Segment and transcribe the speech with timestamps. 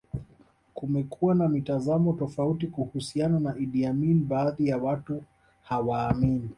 [0.73, 5.23] Kumekuwa na mitazamo tofauti kuhusiana na Idi Amin baadhi ya watu
[5.61, 6.49] hawaamini